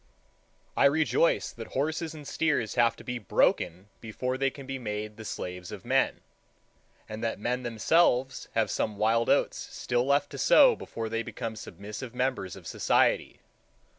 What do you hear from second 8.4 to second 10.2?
have some wild oats still